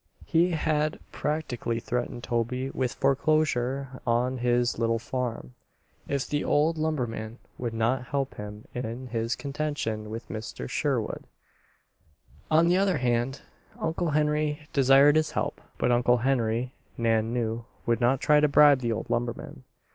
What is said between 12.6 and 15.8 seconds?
the other hand, Uncle Henry desired his help;